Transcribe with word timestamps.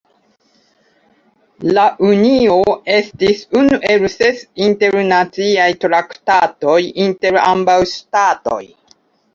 La 1.77 1.83
unio 2.11 2.55
estis 2.95 3.43
unu 3.61 3.79
el 3.93 4.09
ses 4.15 4.43
internaciaj 4.71 5.69
traktatoj 5.87 6.81
inter 7.07 7.41
ambaŭ 7.47 7.79
ŝtatoj. 7.97 8.63